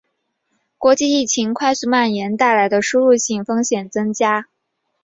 [0.79, 4.47] 国际疫情快速蔓延带来的输入性风险增加